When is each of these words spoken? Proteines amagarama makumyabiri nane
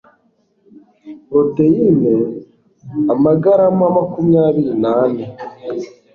Proteines 1.27 2.39
amagarama 3.13 3.85
makumyabiri 3.97 4.65
nane 4.83 5.23